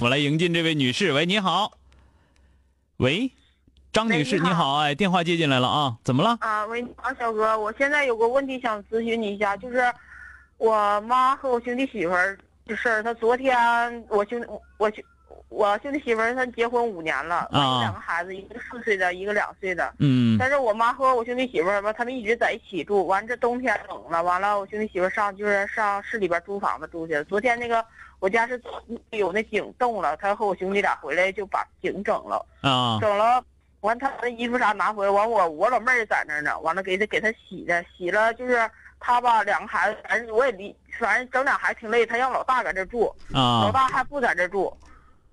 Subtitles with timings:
[0.00, 1.72] 我来迎进这位女士，喂，你好。
[2.98, 3.32] 喂，
[3.92, 6.36] 张女士，你好你好，哎，电话接进来了啊，怎么了？
[6.40, 9.92] 啊，喂，啊，小哥，我现在有个问题想咨询你一下，就是
[10.56, 13.02] 我妈和我兄弟媳妇儿的事儿。
[13.02, 14.40] 他昨天我兄
[14.76, 15.02] 我兄
[15.48, 19.92] 我兄弟媳妇儿他结婚五年了，完有两个孩子，一个四岁的，一个两岁的。
[19.98, 23.04] 嗯但是我妈和我兄弟媳妇儿吧，他们一直在一起住。
[23.08, 27.24] 完这冬天冷了，完了我兄弟媳妇儿上就是上市里边租房子住去了。
[27.24, 27.84] 昨天那个
[28.20, 28.60] 我家是
[29.10, 32.44] 有那井冻了，他和我兄弟俩回来就把井整了。
[32.62, 33.42] 啊整了，
[33.80, 44.76] 完他的衣服啥拿回来，完我我老妹儿在那儿呢，完了给他给他洗的，洗了就是他吧两个孩子，反正我也离，反正整俩孩子挺累，他让老大搁这住，老啊大还不在这住，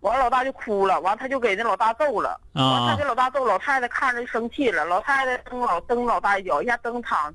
[0.02, 7.34] 完了老大就哭了，完他就给那老大揍了，完他啊给老大揍，老太太看着就生气了，老太太蹬老蹬老大一脚，一下蹬躺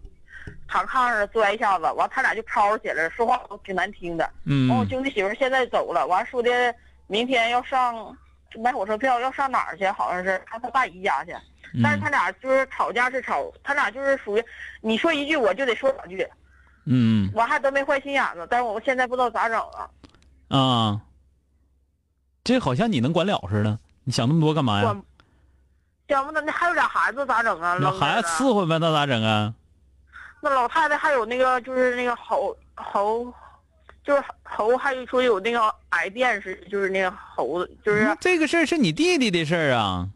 [0.71, 4.25] 躺炕上摔一下子，完他俩就吵吵起来了，说话都挺难听的。
[4.69, 6.51] 完我嗯兄弟媳妇现在走了，完说的
[7.09, 8.17] 明天要上
[8.63, 9.87] 买火车票，要上哪儿去？
[9.89, 11.35] 好像是上他大姨家去。
[11.83, 14.45] 但是他俩就是吵架是吵，他俩就是属于
[14.81, 16.27] 你说一句我就得说两句，
[16.85, 19.91] 嗯我还都没坏心眼子，但是我现在不知道咋整了。
[20.49, 21.01] 啊，
[22.43, 24.89] 这好像你能管了似的，你想那么多干嘛呀？
[24.89, 25.05] 我
[26.09, 27.79] 想不到那还有俩孩子咋整啊？
[27.81, 29.55] 那孩子伺候呗，那咋整啊？
[30.41, 33.33] 那老太太还有那个就是那个喉喉，
[34.03, 40.09] 就是喉还有说有那个癌变是就是那个喉子就是那这个事儿是你弟弟的事儿啊。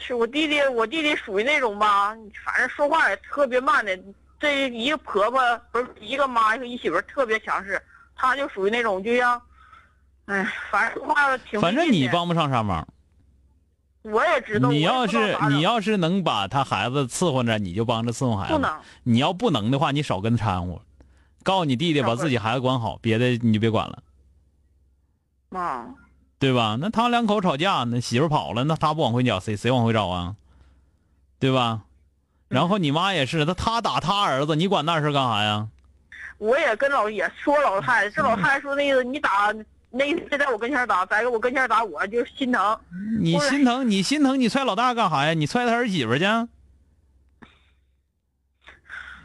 [0.00, 2.14] 是我弟弟，我弟弟属于那种吧，
[2.44, 3.98] 反正说话也特别慢的。
[4.38, 5.40] 这一个婆婆
[5.72, 7.82] 不是一个妈一个一媳妇儿特别强势，
[8.14, 9.42] 他就属于那种就像，
[10.26, 12.86] 哎，反正说话挺反正你帮不上啥忙。
[14.02, 14.70] 我也知道。
[14.70, 18.54] 你要是你要是能把他孩子伺候着，你就帮着伺候孩子。
[18.54, 20.80] 不能，你要不能的话，你少跟掺和。
[21.42, 24.02] 告诉你弟弟把自己孩子管好，别的你就别管了，
[25.48, 25.86] 妈，
[26.38, 26.76] 对吧？
[26.78, 30.36] 那他两口吵架，那媳妇跑了，那他不往回找，谁谁往回找啊？
[31.38, 31.82] 对吧？
[32.48, 35.68] 然后你妈也是，那他打他儿子，你管那事干啥呀？
[36.38, 39.52] 我也跟老也说老太太，这老太太说那个你打
[39.90, 42.78] 那意思在我跟前打，在我跟前打我就心疼。
[43.20, 45.32] 你心疼你心疼你踹老大干啥呀？
[45.32, 46.24] 你踹他儿媳妇去？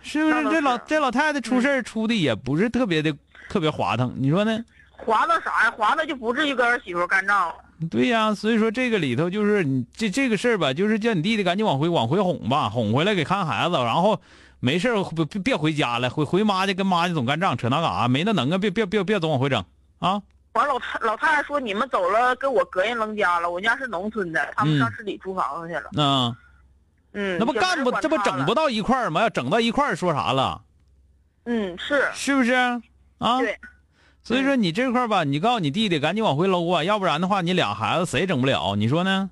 [0.02, 0.44] 是不是？
[0.50, 3.16] 这老这老太太出事儿出的也不是特别的
[3.50, 4.64] 特别滑腾，你说呢？
[4.98, 5.72] 滑到啥呀？
[5.72, 7.56] 滑到就不至于跟儿媳妇干仗了。
[7.92, 14.22] 对呀、所以说这个里头就是你这这个事儿吧，就是叫你弟弟赶紧往回往回哄吧，哄回来给看孩子，然后
[14.62, 18.08] 没事别别别回家了，回回妈家跟妈家总干仗，扯那干啥？
[18.08, 19.66] 没那能啊，别别别别总往回整
[20.00, 20.22] 啊！
[20.54, 23.50] 完老太老太太说你们走了，跟我隔人扔家了。
[23.50, 25.90] 我家是农村的，他们嗯上市里租房子去了。
[25.92, 26.36] 那、
[27.14, 29.22] 嗯，那不干不这不整不到一块儿吗？
[29.22, 30.62] 要整到一块儿说啥了？
[31.46, 32.54] 嗯，是是不是
[33.18, 33.40] 啊？
[33.40, 33.60] 对，
[34.24, 38.76] 所以说你这块儿吧，你告诉你弟弟赶紧往回搂啊，要不然的话你俩孩子谁整不了？
[38.76, 39.30] 你说呢？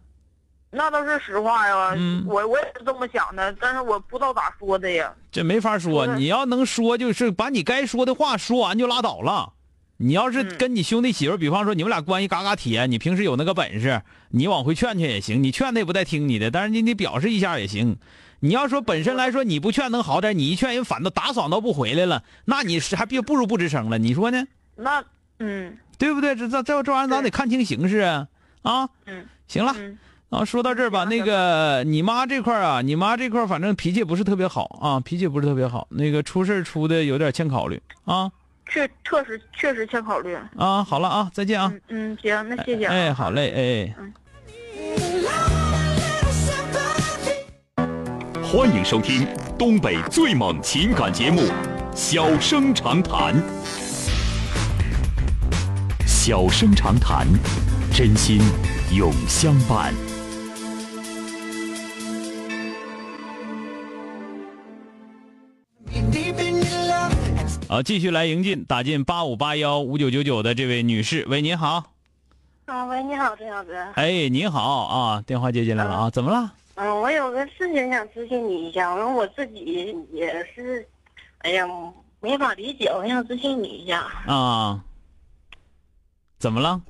[0.74, 1.94] 那都是实话呀。
[1.98, 5.14] 嗯我我也是这么想的，但是我不知道咋说的呀。
[5.32, 9.54] 这没法说，你要能说，就是把你该说的话说完就拉倒了。
[10.02, 17.98] 你要是嗯跟你兄弟媳妇，比方说你们俩关系嘎嘎铁，你平时有那个本事，你往回劝劝也行，你劝他也不带听你的，但是你得表示一下也行。
[18.40, 24.44] 你要说本身来说你不劝能好点，你一劝人反倒打爽都不回来了，那你是还别不如不吱声了，你说呢？
[24.76, 25.04] 那
[25.40, 26.36] 嗯对不对？
[26.36, 28.28] 这这这这玩意儿咱得看清形势啊！
[28.64, 29.98] 啊，嗯行了，嗯，
[30.32, 38.32] 啊，说到这儿吧，那个你妈这块儿啊，你妈这块儿反正脾气不是特别好啊，脾气不是特别好，那个出事儿出的有点欠考虑啊
[38.72, 40.34] 确确实确实欠考虑。
[40.58, 40.82] 啊！
[40.84, 41.72] 好了啊，再见啊！
[41.90, 42.94] 嗯嗯，行，那谢谢啊。
[42.94, 43.96] 哎，好嘞，哎。
[48.42, 49.28] 欢迎收听
[49.58, 51.42] 东北最猛情感节目
[51.96, 53.36] 《小生长谈》。
[56.06, 57.28] 小生长谈，
[57.94, 58.42] 真心
[58.94, 59.94] 永相伴。
[67.72, 71.82] 好，继续来迎进打进八五八幺五九九九的这位女士，喂，您好。
[72.66, 73.82] 啊，喂，你好，陈小哥。
[73.94, 76.52] 哎，你好啊，电话接进来了啊，怎么了？
[76.76, 80.86] 嗯，我有个事情想咨询你一下，因为我自己也是，
[81.38, 81.66] 哎呀，
[82.20, 84.02] 没法理解，我想咨询你一下。
[84.28, 84.84] 啊？
[86.40, 86.82] 怎么了？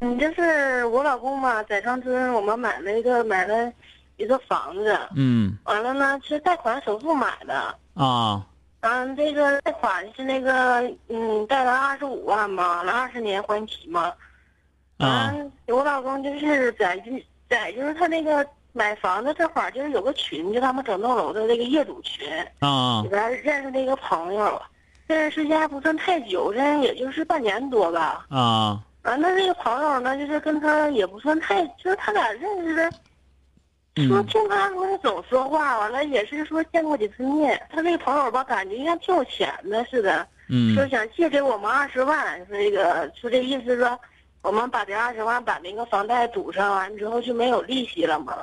[0.00, 3.72] 嗯，就是我老公嘛，在长春，我们买了一个买了
[4.18, 4.98] 一个房子。
[5.16, 5.56] 嗯。
[5.64, 7.74] 完了呢，是贷款首付买的。
[7.94, 8.46] 啊。
[8.80, 14.12] 嗯，这个贷款是那个，嗯，贷了二十五万嘛，完了二十年还期嘛。
[14.98, 15.32] 啊，
[15.66, 17.10] 我老公就是在就
[17.48, 22.28] 在就是他那个买房子这块儿，就是有个群，就他们整栋楼的那个业主群
[22.58, 24.60] 啊，里边认识那个朋友，
[25.06, 28.26] 认识时间还不算太久，认识也就是半年多吧。
[28.28, 32.90] 啊，完了这个朋友呢，就是跟他也不算太，就是他俩认识的，
[33.96, 37.60] 说听他说是总说话，完了也是说见过几次面。
[37.70, 43.98] 他那个朋友吧，感觉像挺有钱的似的，嗯，说想借给我们二十万，说这个说这意思说。
[44.42, 48.38] 我们把这二十万把那个房贷堵上，完之后就没有利息了嘛。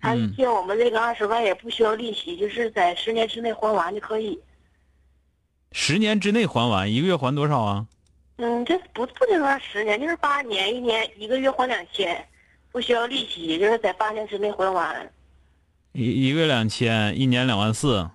[0.00, 4.40] 他借我们这个二十万也不需要利息，就是在十年之内还完就可以。
[5.72, 7.86] 十年之内还完，一个月还多少啊？
[8.36, 12.26] 嗯，这不不能说十年，就是八年，一年一个月还两千，
[12.72, 15.10] 不需要利息，就是在八年之内还完。
[15.92, 18.08] 一一个月两千，一年两万四，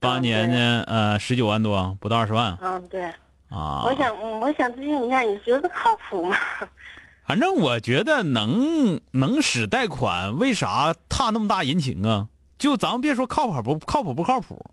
[0.00, 0.84] 八年呢？
[0.86, 2.58] 呃，十九万多，不到二十万。
[2.60, 3.04] 嗯，对。
[3.48, 6.36] 啊，我想，我想咨询一下，你觉得靠谱吗？
[7.24, 12.28] 反正我觉得能能使贷款，为啥踏那么大人情啊？
[12.58, 14.64] 就咱们别说靠谱不靠谱不靠谱，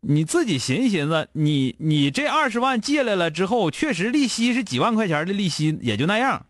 [0.00, 6.46] 你自己寻思寻思，你你这二十万借来了之后，确实利息是几万块钱的利息，也就那样。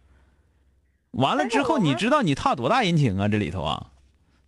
[1.13, 3.29] 完了之后，你知道你踏多大人情啊？
[3.29, 3.87] 这里头啊，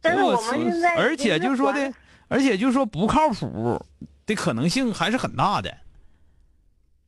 [0.01, 1.93] 但是我们现在，而且就是说的，
[2.29, 3.81] 而且就是说不靠谱
[4.27, 5.73] 的可能性还是很大的。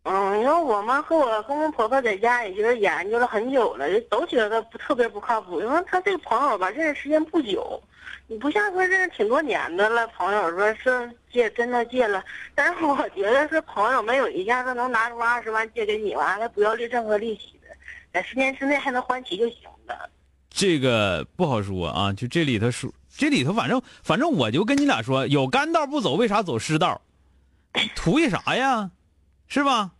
[0.09, 5.61] 嗯，因为我妈和我公公婆婆在家，也就是研究了很久了，都觉得不特别不靠谱。
[5.61, 7.83] 因为他这个朋友吧，认识时间不久，
[8.29, 10.07] 你不像说认识挺多年的了。
[10.09, 12.23] 朋友说是借，真的借了，
[12.55, 17.56] 但是我觉得是朋友没有一下子能拿出二十万借给你，完了不要利任何利息的，
[18.17, 20.09] 在十年之内还能还齐就行了。
[20.49, 26.99] 这个不好说啊，就这里头说，这里头反正反正我就跟你俩说，有干道不走，为啥走湿道？
[27.95, 28.91] 图一啥呀？
[29.49, 29.91] 是吧？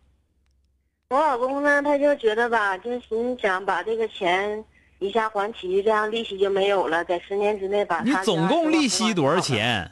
[1.11, 4.65] 我老公呢，他就觉得吧，就心想把这个钱
[4.97, 9.91] 一下还齐，这样利息就没有了，在十年之内把你总共利息多少钱？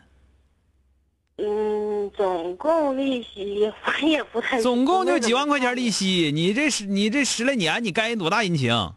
[1.38, 4.62] 嗯，总共利息我也不太。
[4.62, 8.94] 总共就几万块钱利息，你这十你这十来年，你该人多大人情？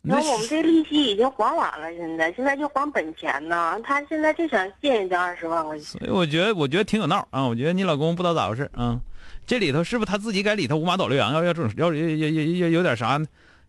[0.00, 3.78] 那我们这利息已经还完了，现在现在就还本钱呢。
[3.84, 5.84] 他现在就想借人家二十万块钱。
[5.84, 7.46] 所以我觉得，我觉得挺有闹啊！
[7.46, 8.98] 我觉得你老公不知道咋回事啊。
[9.44, 11.32] 这里头是不是他自己在里头五马倒六羊？
[11.34, 13.18] 要要这种要有有有有有点啥？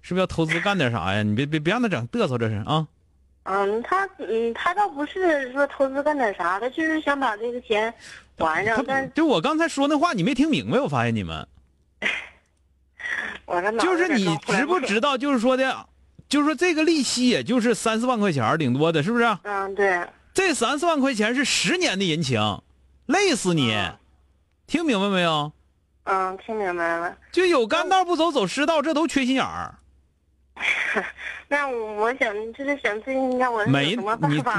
[0.02, 1.24] 是不是要投资干点啥呀？
[1.24, 2.88] 你别别别让他整嘚瑟，这是啊。
[3.44, 7.94] 嗯，他嗯他倒不是说投资干点啥，他就是想把这个钱
[8.38, 8.84] 还上。
[8.86, 10.80] 但就我刚才说那话，你没听明白？
[10.80, 11.48] 我发现你们。
[13.46, 15.18] 我就是你知不知道？
[15.18, 15.88] 就是说的，
[16.28, 19.26] 就是说这个利息也就是三四万块钱顶多的，是不是？
[19.44, 20.06] 嗯，对。
[20.34, 22.62] 这三四万块钱是十年的人情，
[23.08, 23.76] 累死你！
[24.68, 25.52] 听明白没有？
[26.04, 27.18] 嗯，听明白了。
[27.32, 29.76] 就有干道不走，走湿道，这都缺心眼儿。
[31.52, 34.04] 那我想就是想咨询一下我没你，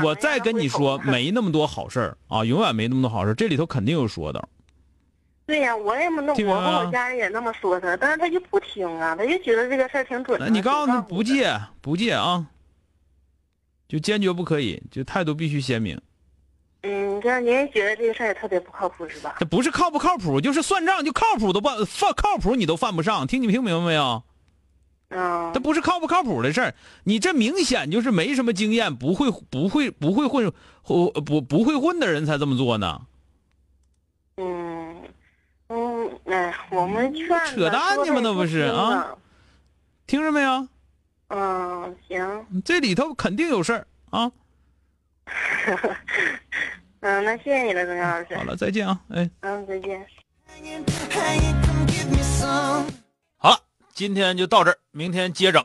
[0.04, 4.49] 我再跟你说，没那么多好事儿啊，永远没那么多好事这里头肯定有说的。
[5.47, 10.37] 对呀，我也那么，我和我家人也那么说他，但是他就不听啊，他就觉得这个事儿挺准。
[10.40, 12.44] 那你告诉他不借，不借啊，
[13.88, 16.00] 就坚决不可以，就态度必须鲜明。
[16.82, 19.37] 嗯，这样您觉得这个事儿也特别不靠谱是吧？
[19.38, 24.23] 这不是靠不靠谱，就是算账就靠谱都犯犯靠谱你都犯不上，听你听明白没有？
[25.11, 26.75] 嗯，这不是靠不靠谱的事儿，
[27.05, 30.52] 你这明显就是没什么经验，不会不会不会混
[30.85, 33.02] 不不不会混的人才这么做呢。
[34.37, 35.02] 嗯
[35.69, 38.21] 嗯，哎，我们劝扯淡呢吗？
[38.23, 39.14] 那不是啊？
[40.07, 40.69] 听着没有？
[41.29, 42.47] 嗯，行。
[42.64, 44.31] 这里头肯定有事儿啊。
[47.00, 48.37] 嗯，那谢谢你了，钟老师。
[48.37, 49.31] 好了，再见啊，哎。
[49.40, 50.07] 嗯，再见。
[54.00, 55.62] 今天就到这儿，明天接整。